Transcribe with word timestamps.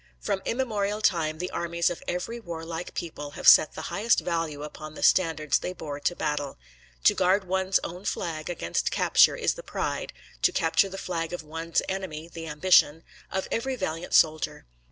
From 0.19 0.41
immemorial 0.45 0.99
time 0.99 1.37
the 1.37 1.51
armies 1.51 1.91
of 1.91 2.01
every 2.07 2.39
warlike 2.39 2.95
people 2.95 3.33
have 3.37 3.47
set 3.47 3.73
the 3.75 3.83
highest 3.93 4.21
value 4.21 4.63
upon 4.63 4.95
the 4.95 5.03
standards 5.03 5.59
they 5.59 5.73
bore 5.73 5.99
to 5.99 6.15
battle. 6.15 6.57
To 7.03 7.13
guard 7.13 7.43
one's 7.43 7.79
own 7.83 8.05
flag 8.05 8.49
against 8.49 8.89
capture 8.89 9.35
is 9.35 9.53
the 9.53 9.61
pride, 9.61 10.11
to 10.41 10.51
capture 10.51 10.89
the 10.89 10.97
flag 10.97 11.33
of 11.33 11.43
one's 11.43 11.83
enemy 11.87 12.27
the 12.27 12.47
ambition, 12.47 13.03
of 13.29 13.47
every 13.51 13.75
valiant 13.75 14.15
soldier. 14.15 14.65